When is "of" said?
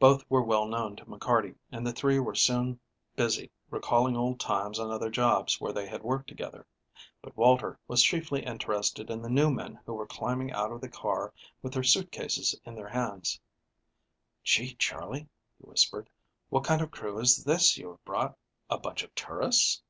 10.72-10.80, 16.82-16.90, 19.04-19.14